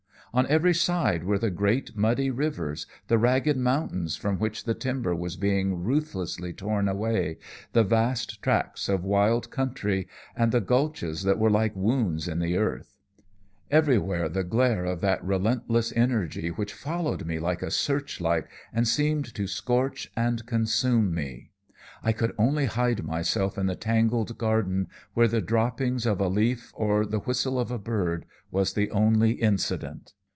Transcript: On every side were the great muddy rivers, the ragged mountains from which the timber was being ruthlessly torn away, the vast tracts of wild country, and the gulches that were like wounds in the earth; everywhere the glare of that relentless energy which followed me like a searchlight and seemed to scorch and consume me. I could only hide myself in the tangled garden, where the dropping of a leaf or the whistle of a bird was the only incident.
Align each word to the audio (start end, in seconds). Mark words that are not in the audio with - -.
On 0.33 0.47
every 0.47 0.73
side 0.73 1.25
were 1.25 1.37
the 1.37 1.49
great 1.49 1.97
muddy 1.97 2.29
rivers, 2.29 2.87
the 3.09 3.17
ragged 3.17 3.57
mountains 3.57 4.15
from 4.15 4.39
which 4.39 4.63
the 4.63 4.73
timber 4.73 5.13
was 5.13 5.35
being 5.35 5.83
ruthlessly 5.83 6.53
torn 6.53 6.87
away, 6.87 7.37
the 7.73 7.83
vast 7.83 8.41
tracts 8.41 8.87
of 8.87 9.03
wild 9.03 9.51
country, 9.51 10.07
and 10.33 10.53
the 10.53 10.61
gulches 10.61 11.23
that 11.23 11.37
were 11.37 11.49
like 11.49 11.75
wounds 11.75 12.29
in 12.29 12.39
the 12.39 12.55
earth; 12.55 12.95
everywhere 13.69 14.29
the 14.29 14.45
glare 14.45 14.85
of 14.85 15.01
that 15.01 15.21
relentless 15.21 15.91
energy 15.97 16.47
which 16.47 16.71
followed 16.73 17.25
me 17.25 17.37
like 17.37 17.61
a 17.61 17.69
searchlight 17.69 18.45
and 18.71 18.87
seemed 18.87 19.35
to 19.35 19.47
scorch 19.47 20.09
and 20.15 20.45
consume 20.45 21.13
me. 21.13 21.51
I 22.01 22.13
could 22.13 22.31
only 22.37 22.67
hide 22.67 23.03
myself 23.03 23.57
in 23.57 23.65
the 23.65 23.75
tangled 23.75 24.37
garden, 24.37 24.87
where 25.13 25.27
the 25.27 25.41
dropping 25.41 25.99
of 26.07 26.21
a 26.21 26.29
leaf 26.29 26.71
or 26.73 27.05
the 27.05 27.19
whistle 27.19 27.59
of 27.59 27.69
a 27.69 27.77
bird 27.77 28.25
was 28.49 28.71
the 28.71 28.89
only 28.91 29.31
incident. 29.31 30.13